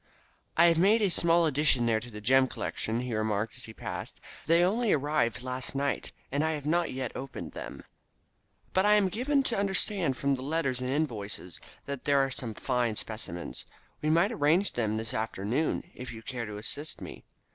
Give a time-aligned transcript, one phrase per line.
[0.57, 4.19] "I have a small addition there to the gem collection," he remarked as he passed.
[4.47, 7.85] "They only arrived last night, and I have not opened them yet,
[8.73, 12.55] but I am given to understand from the letters and invoices that there are some
[12.55, 13.67] fine specimens.
[14.01, 17.23] We might arrange them this afternoon, if you care to assist me.